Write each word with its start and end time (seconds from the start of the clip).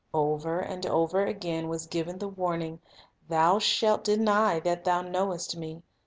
Over 0.15 0.59
and 0.59 0.83
over 0.87 1.25
again 1.27 1.67
was 1.67 1.85
given 1.85 2.17
the 2.17 2.27
warning, 2.27 2.79
"Thou 3.29 3.59
shalt... 3.59 4.03
deny 4.03 4.59
that 4.61 4.83
thou 4.83 5.03
knowest 5.03 5.55
Me." 5.55 5.83